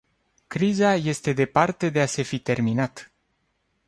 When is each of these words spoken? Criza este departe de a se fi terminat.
Criza 0.47 0.95
este 0.95 1.33
departe 1.33 1.89
de 1.89 2.01
a 2.01 2.05
se 2.07 2.21
fi 2.21 2.39
terminat. 2.39 3.11